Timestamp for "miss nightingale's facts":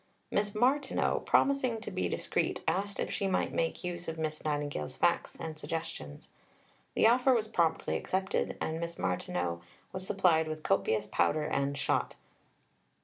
4.17-5.35